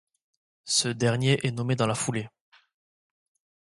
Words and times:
Ce 0.65 0.87
dernier 0.87 1.39
est 1.45 1.51
nommé 1.51 1.75
dans 1.75 1.85
la 1.85 1.93
foulée. 1.93 2.27